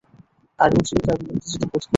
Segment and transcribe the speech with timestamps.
[0.59, 1.89] আর উজ্জীবিত এবং উত্তেজিত বোধ করছি।